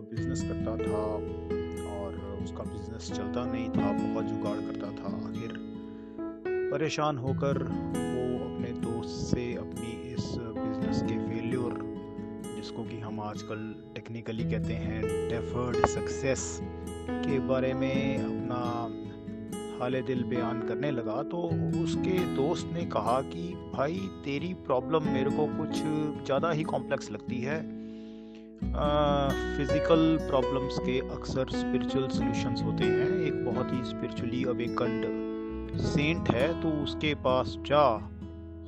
Business 0.00 0.42
करता 0.42 0.76
था 0.76 1.02
और 1.94 2.38
उसका 2.44 2.62
बिज़नेस 2.62 3.10
चलता 3.12 3.44
नहीं 3.44 3.68
था, 3.68 3.92
बहुत 3.92 4.24
जुगाड़ 4.24 4.56
करता 4.58 4.90
था। 4.92 5.16
आखिर 5.28 5.52
परेशान 6.72 7.18
होकर 7.18 7.58
वो 7.58 8.44
अपने 8.44 8.72
दोस्त 8.80 9.36
से 9.36 9.54
अपनी 9.54 10.12
इस 10.12 10.34
बिज़नेस 10.38 11.02
के 11.02 11.18
फेल्योर 11.28 11.78
जिसको 12.56 12.84
कि 12.84 12.98
हम 13.00 13.20
आजकल 13.20 13.74
टेक्निकली 13.94 14.44
कहते 14.44 14.72
हैं 14.72 15.02
डेफर्ड 15.28 15.86
सक्सेस 15.86 16.60
के 17.10 17.38
बारे 17.38 17.74
में 17.74 18.18
अपना 18.18 18.60
हाल 19.80 20.00
दिल 20.02 20.22
बयान 20.24 20.60
करने 20.60 20.90
लगा 20.90 21.22
तो 21.22 21.38
उसके 21.82 22.18
दोस्त 22.36 22.70
ने 22.72 22.84
कहा 22.84 23.20
कि, 23.20 23.70
भाई, 23.74 23.94
तेरी 24.24 24.54
प्रॉब्लम 24.54 25.02
मेरे 25.04 25.30
को 25.30 25.46
कुछ 25.46 25.82
ज़्यादा 26.24 26.50
ही 26.50 26.62
कॉम्प्लेक्स 26.62 27.10
लगती 27.10 27.40
है। 27.40 27.83
फ़िज़िकल 29.56 30.16
प्रॉब्लम्स 30.20 30.78
के 30.78 30.98
अक्सर 31.10 31.50
स्पिरिचुअल 31.50 32.08
सॉल्यूशंस 32.08 32.62
होते 32.62 32.84
हैं। 32.84 33.08
एक 33.20 33.44
बहुत 33.44 33.72
ही 33.72 33.84
स्पिरिचुअली 33.84 34.44
अवेकंड 34.44 35.78
सेंट 35.82 36.30
है 36.30 36.48
तो 36.62 36.68
उसके 36.82 37.14
पास 37.24 37.56
जा, 37.66 37.86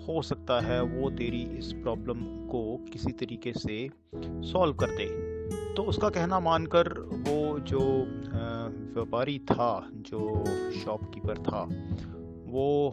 हो 0.09 0.23
सकता 0.23 0.61
है 0.61 0.81
वो 0.83 1.11
तेरी 1.11 1.43
इस 1.59 1.73
प्रॉब्लम 1.73 2.25
को 2.49 2.61
किसी 2.93 3.13
तरीके 3.13 3.53
से 3.53 3.89
सॉल्व 4.47 4.75
कर 4.75 4.91
दे। 4.91 5.07
तो 5.75 5.83
उसका 5.83 6.09
कहना 6.09 6.41
मानकर 6.41 6.89
वो 7.29 7.59
जो 7.61 7.81
व्यापारी 8.95 9.39
था, 9.39 9.89
जो 9.93 10.45
शॉपकीपर 10.75 11.39
था, 11.39 11.63
वो 12.47 12.89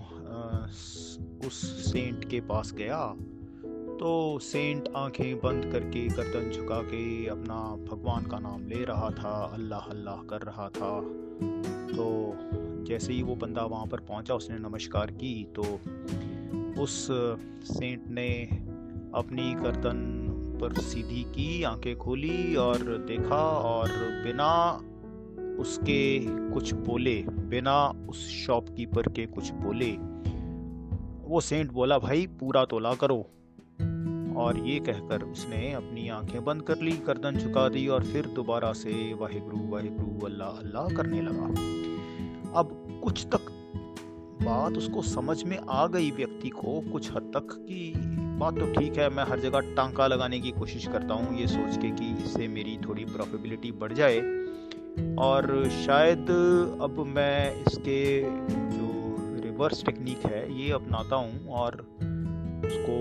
उस 1.48 1.62
सेंट 1.86 2.30
के 2.30 2.40
पास 2.42 2.74
गया 2.74 2.98
तो 4.04 4.40
सेंट 4.40 4.88
आँखें 4.96 5.40
बंद 5.40 5.66
करके 5.72 6.00
गर्दन 6.08 6.50
झुका 6.52 6.82
के 6.82 7.28
अपना 7.28 7.56
भगवान 7.86 8.26
का 8.26 8.40
नाम 8.40 8.66
ले 8.68 8.84
रहा 8.86 9.10
था, 9.10 9.32
अल्लाह 9.54 9.86
अल्लाह 9.90 10.16
कर 10.30 10.42
रहा 10.42 10.68
था। 10.70 10.90
तो 11.90 12.08
जैसे 12.88 13.14
ही 13.14 13.22
वो 13.24 13.36
बंदा 13.36 13.64
वहाँ 13.66 13.86
पर 13.86 14.00
पहुँचा, 14.00 14.36
उसने 14.36 14.58
नमस्कार 14.60 15.12
की 15.12 15.48
तो 15.56 15.64
उस 16.82 17.08
सेंट 17.70 18.08
ने 18.10 18.28
अपनी 19.16 19.54
गर्दन 19.54 20.02
पर 20.62 20.74
सीधी 20.82 21.24
की, 21.24 21.64
आँखें 21.64 21.96
खोली 21.96 22.56
और 22.56 22.78
देखा 23.08 23.44
और 23.60 23.90
बिना 24.24 24.52
उसके 25.62 26.20
कुछ 26.54 26.74
बोले, 26.74 27.16
बिना 27.50 27.78
उस 28.10 28.28
शॉपकीपर 28.46 29.08
के 29.10 29.26
कुछ 29.26 29.52
बोले, 29.52 29.92
वो 31.30 31.42
सेंट 31.42 31.72
बोला, 31.72 32.00
भाई, 32.00 32.28
पूरा 32.40 32.66
तोला 32.66 32.94
करो। 32.96 33.26
और 34.38 34.58
ये 34.60 34.80
कहकर 34.80 35.24
उसने 35.24 35.72
अपनी 35.74 36.08
आँखें 36.10 36.44
बंद 36.46 36.62
कर 36.62 36.82
ली, 36.82 36.92
गर्दन 37.08 37.38
झुका 37.38 37.68
दी 37.70 37.88
और 37.88 38.04
फिर 38.04 38.28
दोबारा 38.36 38.72
से 38.74 39.14
वाहिगुरु 39.14 39.68
वाहिगुरु, 39.70 40.26
अल्लाह 40.26 40.48
अल्लाह 40.50 40.96
करने 40.96 41.22
लगा। 41.22 41.48
अब 42.60 43.02
कुछ 43.04 43.26
तक 43.26 43.52
बात 44.44 44.78
उसको 44.78 45.02
समझ 45.02 45.44
में 45.44 45.58
आ 45.60 45.86
गई 45.88 46.12
व्यक्ति 46.12 46.50
को, 46.50 46.80
कुछ 46.92 47.12
हद 47.12 47.32
तक 47.36 47.54
कि 47.60 47.94
बात 48.40 48.60
तो 48.60 48.72
ठीक 48.74 48.98
है, 48.98 49.10
मैं 49.10 49.24
हर 49.24 49.40
जगह 49.40 49.74
टांका 49.76 50.08
लगाने 50.08 50.40
की 50.40 50.52
कोशिश 50.52 50.88
करता 50.88 51.14
हूँ, 51.14 51.40
ये 51.40 51.48
सोच 51.48 51.78
के 51.78 51.92
कि 51.92 52.12
इससे 52.24 52.48
मेरी 52.48 52.78
थोड़ी 52.86 53.06
प्रॉफिबिलिटी 53.06 53.72
बढ़ 53.72 53.94
जाए। 53.94 54.20
और 55.20 55.70
शायद 55.70 56.30
अब 56.82 57.04
मैं 57.08 57.62
इसके 57.62 58.22
जो 58.72 58.90
रिवर्स 59.44 59.84
टेक्निक 59.86 60.26
है, 60.26 60.42
ये 60.62 60.72
अपनाता 60.72 61.16
हूँ 61.16 61.48
और 61.50 61.86
उसको, 62.66 62.96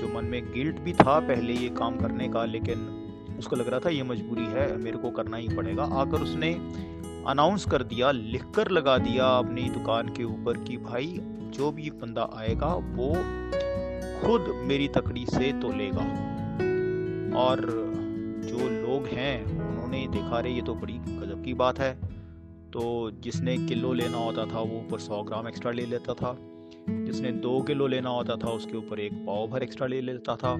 जो 0.00 0.14
मन 0.14 0.24
में 0.24 0.52
गिल्ट 0.52 0.76
भी 0.76 0.92
था 0.92 1.20
पहले 1.20 1.52
ये 1.52 1.68
काम 1.68 1.96
करने 1.96 2.28
का, 2.28 2.44
लेकिन 2.44 2.88
उसको 3.38 3.56
लग 3.56 3.68
रहा 3.68 3.80
था 3.80 3.90
ये 3.90 4.02
मजबूरी 4.02 4.44
है, 4.44 4.76
मेरे 4.76 4.98
को 4.98 5.10
करना 5.10 5.36
ही 5.36 5.48
पड़ेगा। 5.48 5.82
आकर 5.82 6.22
उसने 6.22 6.52
अनाउंस 7.26 7.64
कर 7.64 7.82
दिया 7.82 8.10
लिख 8.10 8.44
कर 8.56 8.70
लगा 8.70 8.98
दिया 8.98 9.24
अपनी 9.24 9.62
दुकान 9.62 10.08
के 10.08 10.24
ऊपर 10.24 10.56
कि 10.56 10.76
भाई, 10.76 11.18
जो 11.54 11.70
भी 11.70 11.90
बंदा 11.90 12.30
आएगा, 12.36 12.74
वो 12.74 13.12
खुद 14.20 14.62
मेरी 14.66 14.88
तकड़ी 14.88 15.26
से 15.26 15.52
तो 15.52 15.68
लेगा 15.72 16.02
और 17.38 17.60
जो 18.44 18.58
लोग 18.58 19.06
हैं, 19.06 19.44
उन्होंने 19.44 20.06
देखा 20.06 20.40
रहे 20.40 20.52
ये 20.52 20.62
तो 20.62 20.74
बड़ी 20.74 20.94
गजब 20.94 21.42
की 21.44 21.54
बात 21.54 21.78
है। 21.78 21.94
तो 22.72 23.10
जिसने 23.20 23.56
किलो 23.58 23.92
लेना 23.92 24.18
होता 24.18 24.44
था, 24.44 24.60
वो 24.60 24.78
ऊपर 24.78 24.98
सौ 24.98 25.22
ग्राम 25.22 25.48
एक्स्ट्रा 25.48 25.72
ले 25.72 25.86
लेता 25.86 26.14
था। 26.14 26.36
जिसने 26.90 27.32
दो 27.32 27.62
किलो 27.62 27.86
लेना 27.86 28.10
होता 28.10 28.36
था 28.36 28.50
उसके 28.50 28.76
ऊपर 28.76 29.00
एक 29.00 29.12
पाव 29.12 29.46
भर 29.46 29.62
एक्स्ट्रा 29.62 29.86
ले 29.86 30.00
लेता 30.00 30.36
था। 30.36 30.56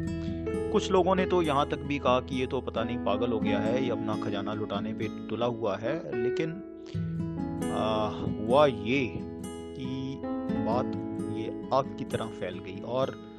कुछ 0.72 0.90
लोगों 0.90 1.14
ने 1.14 1.26
तो 1.26 1.42
यहाँ 1.42 1.68
तक 1.68 1.78
भी 1.78 1.98
कहा 1.98 2.20
कि 2.20 2.40
ये 2.40 2.46
तो 2.46 2.60
पता 2.60 2.84
नहीं 2.84 2.98
पागल 2.98 3.32
हो 3.32 3.40
गया 3.40 3.58
है 3.58 3.84
ये 3.84 3.90
अपना 3.90 4.16
खजाना 4.16 4.54
लुटाने 4.54 4.92
पे 4.92 5.04
तुला 5.04 5.46
हुआ 5.46 5.76
है 5.76 6.22
लेकिन 6.22 6.50
आ, 7.76 8.08
हुआ 8.08 8.66
ये 8.66 9.06
कि 9.52 10.20
बात 10.66 10.92
ये 11.36 11.76
आग 11.76 11.96
की 11.98 12.04
तरह 12.04 12.24
फैल 12.24 12.58
गई 12.58 12.80
और 12.80 13.32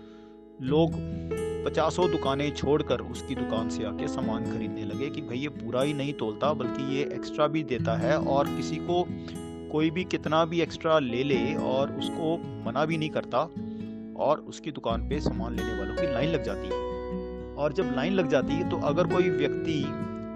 लोग 0.61 0.91
पचासों 1.65 2.11
दुकानें 2.11 2.53
छोड़कर 2.53 2.99
उसकी 2.99 3.35
दुकान 3.35 3.69
से 3.69 3.83
आके 3.83 4.07
सामान 4.07 4.45
खरीदने 4.45 4.85
लगे 4.85 5.09
कि 5.09 5.21
भाई 5.21 5.37
ये 5.37 5.47
पूरा 5.47 5.81
ही 5.81 5.93
नहीं 5.93 6.13
तोलता 6.13 6.53
बल्कि 6.53 6.95
ये 6.95 7.03
एक्स्ट्रा 7.03 7.47
भी 7.47 7.63
देता 7.63 7.95
है 7.95 8.17
और 8.17 8.47
किसी 8.47 8.75
को 8.75 9.07
कोई 9.73 9.89
भी 9.91 10.03
कितना 10.05 10.43
भी 10.45 10.61
एक्स्ट्रा 10.61 10.97
ले 11.01 11.23
ले 11.23 11.53
और 11.67 11.91
उसको 11.93 12.37
मना 12.65 12.85
भी 12.85 12.97
नहीं 12.97 13.09
करता 13.09 13.39
और 14.23 14.45
उसकी 14.49 14.71
दुकान 14.71 15.07
पे 15.09 15.19
सामान 15.21 15.55
लेने 15.55 15.77
वालों 15.79 15.95
की 15.95 16.13
लाइन 16.13 16.29
लग 16.29 16.43
जाती 16.43 16.67
है। 16.67 16.81
और 17.55 17.73
जब 17.73 17.91
लाइन 17.95 18.13
लग 18.13 18.27
जाती 18.29 18.53
है 18.53 18.69
तो 18.69 18.77
अगर 18.85 19.07
कोई 19.07 19.29
व्यक्ति 19.31 19.79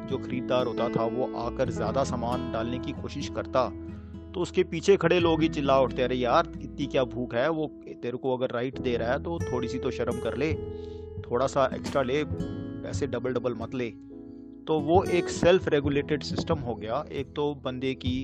जो 0.10 0.18
खरीदार 0.18 0.66
होता 0.66 0.88
था, 0.90 1.04
वो 1.06 1.32
आकर 1.38 1.70
ज़्यादा 1.72 2.04
सामान 2.06 2.52
डालने 2.52 2.80
की 2.80 2.92
कोशिश 2.94 3.30
करता 3.36 3.70
तो 4.34 4.42
उसके 4.42 4.64
पीछे 4.66 4.96
खड़े 4.98 5.20
लोग 5.20 5.42
ही 5.42 5.48
चिल्ला 5.50 5.80
उठते, 5.80 6.02
अरे 6.02 6.16
यार, 6.16 6.52
इतनी 6.62 6.86
क्या 6.88 7.04
भूख 7.06 7.34
है? 7.36 7.50
वो 7.50 7.68
तेरे 8.02 8.18
को 8.18 8.36
अगर 8.38 8.52
राइट 8.52 8.80
दे 8.80 8.96
रहा 8.98 9.12
है 9.12 9.24
तो 9.24 9.40
थोड़ी 9.44 9.68
सी 9.68 9.80
तो 9.80 9.92
शर्म 9.92 10.20
कर 10.20 10.38
ले 10.38 10.54
थोड़ा 11.22 11.48
सा 11.48 11.70
एक्स्ट्रा 11.76 12.02
ले, 12.04 12.24
पैसे 12.24 13.08
डबल 13.08 13.34
डबल 13.34 13.56
मत 13.62 13.76
ले। 13.76 13.90
तो 14.68 14.80
वो 14.82 15.04
एक 15.12 15.30
सेल्फ 15.30 15.68
रेगुलेटेड 15.70 16.24
सिस्टम 16.24 16.60
हो 16.60 16.76
गया। 16.76 17.04
एक 17.12 17.34
तो 17.36 17.54
बंदे 17.66 17.94
की 17.96 18.18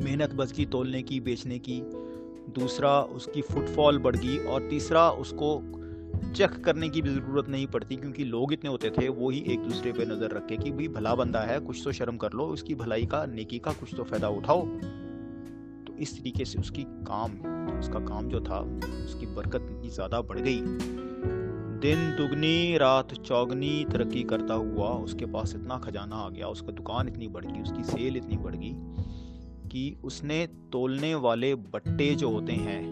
मेहनत 0.00 0.34
बच 0.34 0.52
की 0.52 0.66
तोलने 0.66 1.02
की, 1.02 1.20
बेचने 1.20 1.58
की। 1.58 1.80
दूसरा, 2.54 3.00
उसकी 3.00 3.42
फुटफॉल 3.42 3.98
बढ़ 3.98 4.16
गई 4.16 4.38
और 4.38 4.68
तीसरा, 4.68 5.10
उसको 5.10 5.62
चेक 6.36 6.64
करने 6.64 6.88
की 6.88 7.02
भी 7.02 7.10
ज़रूरत 7.10 7.48
नहीं 7.48 7.66
पड़ती 7.66 7.96
क्योंकि 7.96 8.24
लोग 8.24 8.52
इतने 8.52 8.70
होते 8.70 8.90
थे, 8.90 9.08
वो 9.08 9.30
ही 9.30 9.44
एक 9.48 9.60
दूसरे 9.60 9.92
पे 9.92 10.04
नज़र 10.04 10.30
रखे 10.30 10.56
कि 10.56 10.70
भाई, 10.70 10.88
भला 10.88 11.14
बंदा 11.14 11.40
है, 11.40 11.60
कुछ 11.60 11.80
तो 11.84 11.92
शर्म 11.92 12.16
कर 12.16 12.32
लो, 12.32 12.44
उसकी 12.44 12.74
भलाई 12.74 13.06
का, 13.06 13.26
नेकी 13.26 13.58
का 13.58 13.72
कुछ 13.72 13.94
तो 13.94 14.04
फ़ायदा 14.04 14.28
उठाओ। 14.28 14.66
तो 15.86 15.96
इस 15.98 16.18
तरीके 16.20 16.44
से 16.44 16.58
उसकी 16.58 16.82
काम, 16.82 17.32
उसका 17.78 18.00
काम 18.00 18.28
जो 18.28 18.40
था, 18.40 18.60
उसकी 19.04 19.26
बरकत 19.26 19.68
इतनी 19.70 19.90
ज़्यादा 19.90 20.20
बढ़ 20.20 20.38
गई। 20.38 20.60
दिन 21.80 21.98
दुगनी, 22.16 22.76
रात 22.78 23.14
चौगनी, 23.14 23.86
तरक्की 23.92 24.22
करता 24.22 24.54
हुआ, 24.54 24.88
उसके 24.88 25.26
पास 25.26 25.54
इतना 25.54 25.78
खजाना 25.78 26.16
आ 26.16 26.28
गया, 26.28 26.46
उसका 26.46 26.72
दुकान 26.72 27.08
इतनी 27.08 27.28
बढ़ 27.28 27.44
गई, 27.44 27.62
उसकी 27.62 27.82
सेल 27.82 28.16
इतनी 28.16 28.36
बढ़ 28.36 28.56
गई। 28.56 28.74
कि 29.70 29.96
उसने 30.04 30.46
तोलने 30.72 31.14
वाले 31.14 31.54
बट्टे 31.54 32.14
जो 32.14 32.30
होते 32.30 32.52
हैं, 32.52 32.82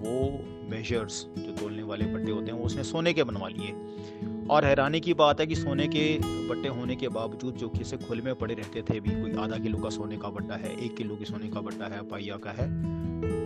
वो 0.00 0.20
मेजर्स 0.70 1.24
जो 1.38 1.52
तोलने 1.52 1.82
वाले 1.82 2.04
बट्टे 2.04 2.30
होते 2.32 2.50
हैं, 2.50 2.58
वो 2.58 2.66
उसने 2.66 2.84
सोने 2.84 3.12
के 3.12 3.24
बनवा 3.24 3.48
लिए। 3.48 3.72
और 4.50 4.64
हैरानी 4.64 5.00
की 5.00 5.14
बात 5.14 5.40
है 5.40 5.46
कि 5.46 5.54
सोने 5.54 5.86
के 5.88 6.04
बट्टे 6.48 6.68
होने 6.68 6.96
के 6.96 7.08
बावजूद 7.08 7.54
जो 7.54 7.68
कि 7.68 7.96
खुले 8.06 8.22
में 8.22 8.34
पड़े 8.34 8.54
रहते 8.54 8.82
थे, 8.82 9.00
भी 9.00 9.10
कोई 9.10 9.32
आधा 9.42 9.58
किलो 9.58 9.78
का 9.78 9.90
सोने 9.90 10.16
का 10.16 10.28
बट्टा 10.28 10.54
है, 10.54 10.76
एक 10.84 10.96
किलो 10.96 11.16
की 11.16 11.24
सोने 11.24 11.48
का 11.48 11.60
बट्टा 11.60 11.86
है, 11.86 12.02
पाइया 12.08 12.36
का 12.36 12.50
है 12.50 12.68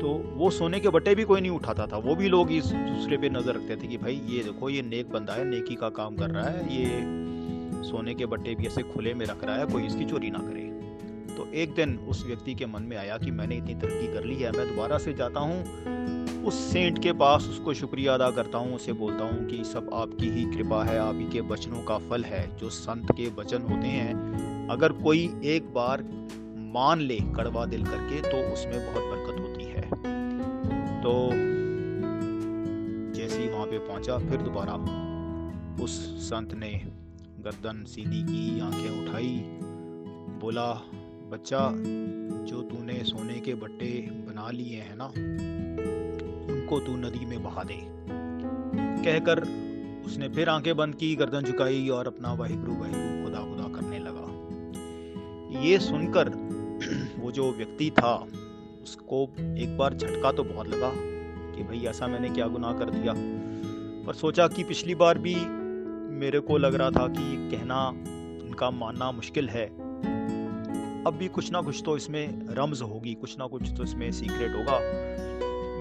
तो 0.01 0.09
वो 0.37 0.51
सोने 0.51 0.81
के 0.81 0.89
बट्टे 0.89 1.15
भी 1.15 1.25
कोई 1.25 1.41
नहीं 1.41 1.51
उठाता 1.51 1.87
था। 1.87 1.99
वो 1.99 2.15
भी 2.15 2.29
लोग 2.29 2.51
इस 2.53 2.67
दूसरे 2.67 3.17
पे 3.17 3.29
नज़र 3.31 3.55
रखते 3.55 3.77
थे 3.77 3.87
कि 3.87 3.97
भाई, 3.97 4.21
ये 4.27 4.43
देखो, 4.43 4.71
ये 4.71 4.83
नेक 4.83 5.11
बंदा 5.11 5.33
है, 5.33 5.45
नेकी 5.45 5.75
का 5.75 5.89
काम 5.89 6.17
कर 6.17 6.31
रहा 6.31 6.49
है, 6.49 6.61
ये 6.75 7.83
सोने 7.85 8.15
के 8.15 8.27
बट्टे 8.27 8.55
भी 8.55 8.67
ऐसे 8.67 8.83
खुले 8.83 9.15
में 9.15 9.27
रख 9.27 9.45
रहा 9.45 9.57
है, 9.57 9.67
कोई 9.67 9.87
इसकी 9.87 10.05
चोरी 10.05 10.31
ना 10.31 10.39
करे। 10.39 10.64
तो 11.37 11.47
एक 11.53 11.75
दिन 11.75 11.97
उस 11.99 12.25
व्यक्ति 12.27 12.55
के 12.55 12.67
मन 12.67 12.83
में 12.83 12.97
आया 12.97 13.19
कि 13.19 13.31
मैंने 13.31 13.57
इतनी 13.57 13.75
तरक्की 13.75 14.13
कर 14.13 14.25
ली 14.25 14.35
है, 14.35 14.53
मैं 14.53 14.69
दोबारा 14.69 14.99
से 14.99 15.13
जाता 15.13 15.41
हूँ। 15.41 16.45
उस 16.45 16.55
सेंट 16.73 17.03
के 17.03 17.13
पास 17.13 17.47
उसको 17.51 17.75
शुक्रिया 17.75 18.15
अदा 18.15 18.31
करता 18.31 18.59
हूँ, 18.59 18.75
उसे 18.75 18.93
बोलता 18.93 19.25
हूँ 19.25 19.47
कि 19.47 19.63
सब 19.65 19.91
आपकी 19.95 20.31
ही 20.31 20.45
कृपा 20.45 20.83
है, 20.85 20.99
आप 20.99 21.15
ही 21.15 21.29
के 21.31 21.43
बचनों 21.43 21.83
का 21.83 21.99
फल 21.99 22.25
है, 22.25 22.57
जो 22.57 22.69
संत 22.69 23.13
के 23.13 23.29
वचन 23.37 23.63
होते 23.63 23.89
हैं। 23.89 24.69
अगर 24.71 24.93
कोई 24.93 25.25
एक 25.45 25.73
बार 25.75 26.03
मान 26.75 27.01
ले 27.01 27.19
कड़वा 27.37 27.65
दिल 27.67 27.85
करके 27.85 28.21
तो 28.21 28.53
उसमें 28.53 28.79
बहुत 28.87 29.05
बरकत 29.05 29.41
होती 29.41 29.65
है। 29.65 29.83
तो 31.03 31.31
जैसे 33.15 33.43
ही 33.43 33.49
वहाँ 33.49 33.67
पे 33.67 33.79
पहुँचा, 33.79 34.19
फिर 34.19 34.43
दोबारा 34.43 34.75
उस 35.85 35.99
संत 36.21 36.55
ने 36.55 36.71
गर्दन 37.39 37.85
सीधी 37.85 38.23
की, 38.23 38.61
आँखें 38.61 39.03
उठाई, 39.03 39.35
बोला 40.41 40.71
बच्चा, 41.35 41.73
जो 42.45 42.63
तूने 42.63 43.05
सोने 43.05 43.41
के 43.41 43.55
बट्टे 43.55 44.09
बना 44.11 44.51
लिए 44.51 44.81
हैं 44.81 44.97
ना, 44.97 45.07
उनको 46.55 46.81
तू 46.81 46.97
नदी 46.97 47.27
में 47.27 47.43
बहा 47.43 47.63
दे। 47.63 47.79
कहकर 49.05 49.39
उसने 50.07 50.29
फिर 50.29 50.49
आँखें 50.49 50.77
बंद 50.77 50.95
की, 50.95 51.17
गर्दन 51.17 51.41
झुकाई 51.41 51.89
और 51.89 52.07
अपना 52.07 52.33
वाहिगुरु 52.33 52.73
वाहिगुरु 52.73 53.25
खुदा 53.25 53.39
खुदा 53.39 53.81
करने 53.81 53.99
लगा। 53.99 54.31
ये 55.61 55.79
सुनकर 55.79 56.29
वो 57.19 57.33
जो 57.33 57.53
व्यक्ति 57.53 57.91
था, 57.91 58.27
उसको 58.83 59.29
एक 59.41 59.79
बार 59.79 59.95
झटका 59.95 60.33
तो 60.33 60.45
बहुत 60.45 60.69
लगा 60.69 60.91
कि 61.57 61.63
भाई 61.63 61.79
ऐसा 61.79 62.07
मैंने 62.07 62.29
क्या 62.29 62.49
गुनाह 62.49 62.73
कर 62.73 62.91
दिया। 62.91 63.15
पर 64.07 64.15
सोचा 64.15 64.49
कि 64.49 64.65
पिछली 64.65 64.95
बार 64.95 65.19
भी 65.19 65.35
मेरे 66.17 66.41
को 66.41 66.59
लग 66.59 66.75
रहा 66.75 66.91
था 66.91 67.09
कि 67.09 67.51
कहना, 67.51 67.89
उनका 68.47 68.71
मानना 68.71 69.13
मुश्किल 69.13 69.49
है। 69.49 69.84
अब 71.07 71.15
भी 71.15 71.29
कुछ 71.29 71.51
ना 71.53 71.61
कुछ 71.63 71.83
तो 71.85 71.97
इसमें 71.97 72.55
रम्ज 72.55 72.83
होगी, 72.83 73.15
कुछ 73.15 73.39
ना 73.39 73.47
कुछ 73.47 73.71
तो 73.77 73.85
इसमें 73.85 74.11
सीक्रेट 74.13 74.55
होगा। 74.57 74.79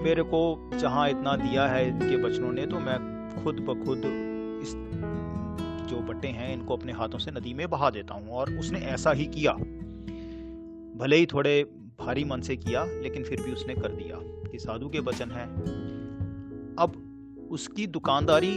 मेरे 0.02 0.22
को 0.22 0.70
जहाँ 0.78 1.08
इतना 1.10 1.36
दिया 1.36 1.66
है 1.66 1.88
इनके 1.88 2.16
बचनों 2.16 2.52
ने 2.52 2.66
तो 2.66 2.80
मैं 2.80 2.98
खुद 3.44 3.60
ब 3.60 3.84
खुद 3.84 4.02
इस 4.62 4.74
जो 5.90 6.00
बट्टे 6.00 6.28
हैं, 6.28 6.52
इनको 6.52 6.76
अपने 6.76 6.92
हाथों 6.92 7.18
से 7.18 7.30
नदी 7.30 7.54
में 7.54 7.68
बहा 7.70 7.90
देता 7.90 8.14
हूँ, 8.14 8.28
और 8.28 8.52
उसने 8.52 8.78
ऐसा 8.78 9.12
ही 9.12 9.26
किया। 9.26 9.52
भले 10.98 11.16
ही 11.16 11.26
थोड़े 11.26 11.62
भारी 12.00 12.24
मन 12.24 12.40
से 12.40 12.56
किया, 12.56 12.84
लेकिन 12.84 13.24
फिर 13.24 13.42
भी 13.42 13.52
उसने 13.52 13.74
कर 13.74 13.92
दिया 13.92 14.18
कि 14.50 14.58
साधु 14.58 14.88
के 14.88 14.98
वचन 14.98 15.30
है। 15.30 15.46
अब 16.76 17.48
उसकी 17.50 17.86
दुकानदारी 17.86 18.54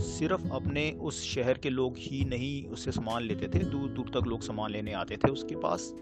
सिर्फ़ 0.00 0.48
अपने 0.52 0.90
उस 1.00 1.22
शहर 1.24 1.58
के 1.58 1.70
लोग 1.70 1.94
ही 1.98 2.24
नहीं 2.24 2.64
उससे 2.66 2.92
सामान 2.92 3.22
लेते 3.22 3.48
थे, 3.48 3.58
दूर 3.58 3.88
दूर 3.88 4.10
तक 4.14 4.26
लोग 4.26 4.40
सामान 4.40 4.70
लेने 4.70 4.92
आते 4.92 5.16
थे 5.16 5.30
उसके 5.30 5.54
पास। 5.54 5.92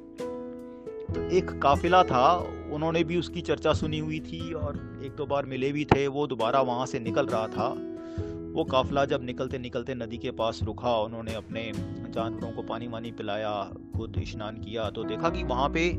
तो 1.11 1.29
एक 1.31 1.51
काफिला 1.63 2.03
था, 2.05 2.37
उन्होंने 2.73 3.05
भी 3.05 3.17
उसकी 3.17 3.41
चर्चा 3.41 3.73
सुनी 3.73 3.99
हुई 3.99 4.21
थी 4.21 4.53
और 4.53 5.03
एक 5.05 5.15
दो 5.17 5.27
बार 5.27 5.47
मिले 5.47 5.73
भी 5.73 5.85
थे, 5.85 6.07
वो 6.07 6.27
दोबारा 6.27 6.61
वहाँ 6.61 6.87
से 6.87 7.01
निकल 7.01 7.27
रहा 7.27 7.47
था। 7.47 7.69
वो 8.55 8.65
काफिला 8.65 9.05
जब 9.05 9.25
निकलते 9.25 9.59
निकलते 9.59 9.95
नदी 9.95 10.19
के 10.19 10.31
पास 10.31 10.61
रुका, 10.63 10.97
उन्होंने 10.99 11.35
अपने 11.35 11.73
जानवरों 11.75 12.51
को 12.53 12.63
पानी 12.63 12.89
वानी 12.89 13.11
पिलाया, 13.13 13.53
खुद 13.97 14.23
स्नान 14.27 14.57
किया 14.57 14.89
तो 14.91 15.05
देखा 15.05 15.31
कि 15.31 15.43
वहाँ 15.43 15.69
पे 15.69 15.91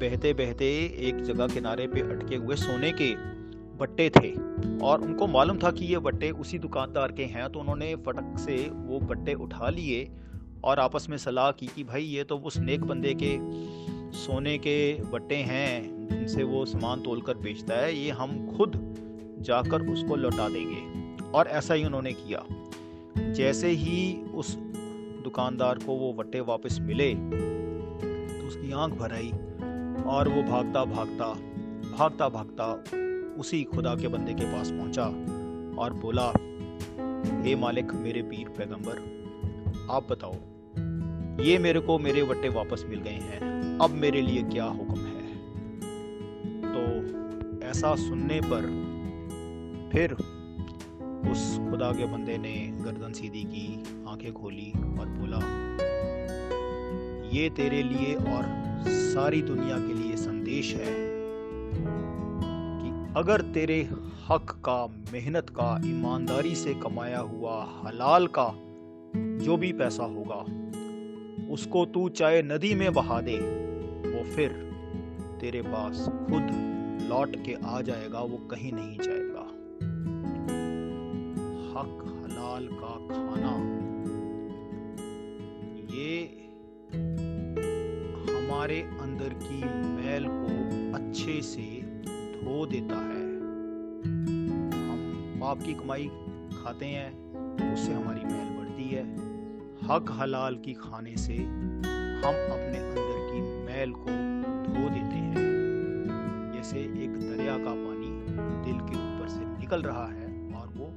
बहते 0.00 0.32
बहते 0.32 0.66
एक 1.08 1.22
जगह 1.22 1.46
किनारे 1.46 1.86
पे 1.86 2.00
अटके 2.00 2.36
हुए 2.36 2.56
सोने 2.56 2.92
के 2.92 3.39
बट्टे 3.80 4.10
थे। 4.10 4.30
और 4.84 5.00
उनको 5.00 5.26
मालूम 5.26 5.58
था 5.58 5.70
कि 5.70 5.84
ये 5.84 5.98
बट्टे 5.98 6.30
उसी 6.30 6.58
दुकानदार 6.58 7.12
के 7.12 7.24
हैं 7.24 7.48
तो 7.52 7.60
उन्होंने 7.60 7.94
फटक 7.96 8.38
से 8.38 8.56
वो 8.72 8.98
बट्टे 9.00 9.34
उठा 9.34 9.68
लिए 9.68 10.08
और 10.64 10.78
आपस 10.78 11.06
में 11.10 11.16
सलाह 11.16 11.50
की 11.50 11.66
कि 11.66 11.84
भाई, 11.84 12.02
ये 12.02 12.24
तो 12.24 12.38
उस 12.38 12.58
नेक 12.58 12.84
बंदे 12.84 13.14
के 13.22 13.36
सोने 14.18 14.58
के 14.58 14.94
बट्टे 15.02 15.36
हैं, 15.36 16.08
जिनसे 16.08 16.42
वो 16.42 16.64
सामान 16.64 17.00
तोल 17.00 17.20
कर 17.20 17.36
बेचता 17.36 17.74
है, 17.74 17.94
ये 17.96 18.10
हम 18.10 18.56
खुद 18.56 18.72
जाकर 19.40 19.82
उसको 19.82 20.16
लौटा 20.16 20.48
देंगे। 20.48 21.00
और 21.30 21.46
ऐसा 21.46 21.74
ही 21.74 21.84
उन्होंने 21.84 22.12
किया। 22.12 22.44
जैसे 23.32 23.68
ही 23.68 24.22
उस 24.34 24.56
दुकानदार 25.24 25.78
को 25.78 25.92
वो 25.92 26.12
बट्टे 26.12 26.40
वापस 26.40 26.78
मिले 26.80 27.14
तो 27.14 28.46
उसकी 28.48 28.72
आँख 28.72 28.94
भर 28.94 29.12
आई 29.12 29.30
और 30.06 30.28
वो 30.28 30.42
भागता 30.42 30.84
भागता 30.84 31.32
भागता 31.98 32.28
भागता 32.28 32.82
उसी 33.38 33.64
खुदा 33.64 33.94
के 33.94 34.08
बंदे 34.08 34.34
के 34.34 34.44
पास 34.44 34.70
पहुँचा 34.70 35.04
और 35.82 35.92
बोला, 35.92 36.32
हे 37.42 37.56
मालिक, 37.56 37.92
मेरे 37.92 38.22
पीर 38.22 38.48
पैगंबर, 38.48 38.98
आप 39.90 40.12
बताओ, 40.12 40.34
ये 41.44 41.58
मेरे 41.58 41.80
को 41.80 41.98
मेरे 41.98 42.22
वट्टे 42.22 42.48
वापस 42.48 42.84
मिल 42.88 43.00
गए 43.00 43.10
हैं, 43.10 43.78
अब 43.78 43.90
मेरे 43.90 44.22
लिए 44.22 44.42
क्या 44.42 44.64
हुक्म 44.64 45.00
है? 45.00 45.36
तो 46.62 47.66
ऐसा 47.66 47.94
सुनने 47.94 48.40
पर 48.44 48.62
फिर 49.92 50.12
उस 51.30 51.58
खुदा 51.70 51.92
के 51.92 52.06
बंदे 52.06 52.38
ने 52.38 52.82
गर्दन 52.84 53.12
सीधी 53.12 53.44
की, 53.44 53.84
आँखें 54.08 54.32
खोली 54.32 54.70
और 54.70 55.06
बोला, 55.08 55.40
ये 57.30 57.50
तेरे 57.50 57.82
लिए 57.82 58.14
और 58.14 58.44
सारी 58.86 59.42
दुनिया 59.42 59.78
के 59.78 59.94
लिए 59.94 60.16
संदेश 60.16 60.74
है। 60.74 61.09
अगर 63.16 63.40
तेरे 63.40 63.80
हक 64.28 64.50
का, 64.50 64.86
मेहनत 65.12 65.48
का, 65.50 65.80
ईमानदारी 65.84 66.54
से 66.54 66.74
कमाया 66.74 67.18
हुआ 67.18 67.64
हलाल 67.84 68.26
का 68.26 68.52
जो 69.44 69.56
भी 69.56 69.72
पैसा 69.72 70.04
होगा, 70.04 70.38
उसको 71.52 71.84
तू 71.86 72.08
चाहे 72.08 72.42
नदी 72.42 72.74
में 72.74 72.92
बहा 72.92 73.20
दे, 73.20 73.36
वो 74.10 74.22
फिर 74.34 74.52
तेरे 75.40 75.62
पास 75.62 76.04
खुद 76.08 76.50
लौट 77.08 77.36
के 77.36 77.56
आ 77.64 77.80
जाएगा, 77.80 78.20
वो 78.20 78.36
कहीं 78.36 78.72
नहीं 78.72 78.98
जाएगा। 79.02 79.46
हक, 81.72 82.22
हलाल 82.24 82.68
का 82.72 82.94
खाना, 83.10 83.56
ये 85.94 86.22
हमारे 88.32 88.80
अंदर 88.80 89.34
की 89.42 89.64
मैल 89.88 90.26
को 90.30 90.96
अच्छे 90.98 91.40
से 91.42 91.89
धो 92.40 92.66
देता 92.66 92.96
है। 92.96 93.24
हम 94.72 95.38
पाप 95.40 95.62
की 95.62 95.74
कमाई 95.74 96.06
खाते 96.52 96.86
हैं, 96.86 97.10
उससे 97.72 97.92
हमारी 97.92 98.24
मैल 98.24 98.58
बढ़ती 98.58 98.84
है। 98.84 99.14
हक 99.82 100.06
हलाल 100.10 100.56
की 100.56 100.74
खाने 100.74 101.16
से 101.16 101.36
हम 101.36 102.34
अपने 102.52 102.78
अंदर 102.78 103.30
की 103.32 103.40
मैल 103.40 103.92
को 103.92 104.10
धो 104.72 104.88
देते 104.88 105.16
हैं। 105.16 106.52
जैसे 106.52 106.78
एक 106.78 107.14
दरिया 107.14 107.58
का 107.58 107.74
पानी 107.74 108.10
दिल 108.64 108.80
के 108.80 108.96
ऊपर 108.96 109.28
से 109.28 109.60
निकल 109.60 109.82
रहा 109.82 110.06
है 110.06 110.54
और 110.54 110.68
वो 110.68 110.90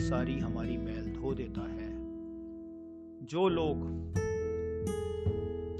सारी 0.00 0.38
हमारी 0.38 0.76
मैल 0.76 1.06
धो 1.20 1.34
देता 1.34 1.60
है। 1.60 1.92
जो 3.26 3.48
लोग 3.48 3.76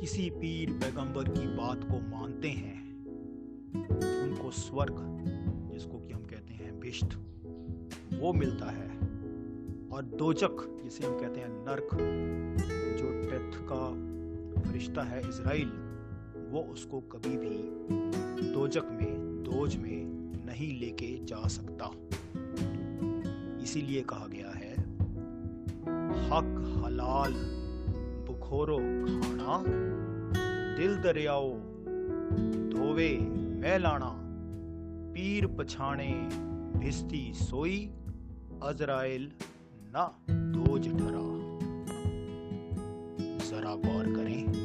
किसी 0.01 0.31
पीर 0.31 0.71
पैगंबर 0.71 1.29
की 1.29 1.47
बात 1.47 1.85
को 1.85 2.01
मानते 2.17 2.49
हैं 2.49 2.84
स्वर्ग, 4.55 4.97
जिसको 5.73 5.99
कि 5.99 6.13
हम 6.13 6.23
कहते 6.23 6.55
हैं 6.55 6.79
बिष्ट 6.81 7.15
वो 8.21 8.33
मिलता 8.33 8.71
है। 8.71 8.89
और 9.93 10.03
दोजक 10.19 10.57
जिसे 10.85 11.07
हम 11.07 11.19
कहते 11.21 11.41
हैं 11.41 11.49
नर्क, 11.49 11.89
जो 12.99 13.11
डेथ 13.31 13.59
का 13.63 14.73
रिश्ता 14.73 15.03
है 15.03 15.29
इसराइल 15.29 15.73
वो 16.51 16.61
उसको 16.73 17.01
कभी 17.01 17.37
भी 17.37 18.51
दोजक 18.53 18.89
में, 18.93 19.43
दोज 19.43 19.77
में 19.77 20.45
नहीं 20.47 20.81
लेके 20.81 21.25
जा 21.25 21.47
सकता। 21.49 21.91
इसीलिए 23.63 24.03
कहा 24.03 24.27
गया 24.27 24.51
है, 24.51 24.73
हक 26.31 26.83
हलाल, 26.85 27.33
बुखोरो 28.27 28.77
खाना, 28.77 29.63
दिल 30.77 30.97
दरियाओ, 30.97 31.51
धोवे 32.71 33.11
मैलाना 33.61 34.24
पीर 35.15 35.47
पछाणे 35.47 36.13
भिस्ती 36.79 37.33
सोई 37.35 37.77
अजराइल 38.63 39.31
ना 39.95 40.05
दोज 40.31 40.89
ठरा। 40.99 41.25
जरा 43.47 43.75
गौर 43.75 44.05
करें। 44.17 44.64